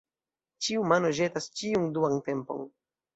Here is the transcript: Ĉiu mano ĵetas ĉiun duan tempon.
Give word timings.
Ĉiu 0.67 0.85
mano 0.91 1.11
ĵetas 1.17 1.47
ĉiun 1.59 1.85
duan 1.99 2.17
tempon. 2.31 2.65